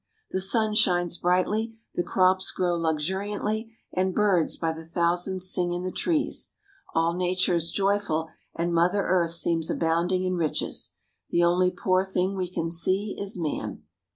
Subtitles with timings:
[0.31, 5.83] The sun shines brightly, the crops grow luxuriantly, and birds by the thousands sing in
[5.83, 6.53] the trees.
[6.95, 10.93] All nature is joyful, and Mother Earth seems abounding in riches.
[11.29, 13.83] The only poor thing we can see is man.